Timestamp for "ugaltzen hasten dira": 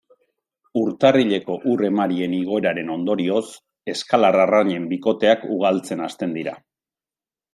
5.57-6.57